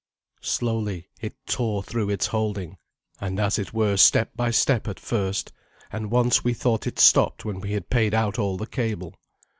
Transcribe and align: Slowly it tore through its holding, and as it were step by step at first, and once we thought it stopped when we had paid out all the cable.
Slowly 0.41 1.09
it 1.21 1.35
tore 1.45 1.83
through 1.83 2.09
its 2.09 2.25
holding, 2.25 2.77
and 3.19 3.39
as 3.39 3.59
it 3.59 3.71
were 3.71 3.97
step 3.97 4.35
by 4.35 4.49
step 4.49 4.87
at 4.87 4.99
first, 4.99 5.51
and 5.91 6.09
once 6.09 6.43
we 6.43 6.55
thought 6.55 6.87
it 6.87 6.97
stopped 6.97 7.45
when 7.45 7.59
we 7.61 7.73
had 7.73 7.91
paid 7.91 8.15
out 8.15 8.39
all 8.39 8.57
the 8.57 8.65
cable. 8.65 9.13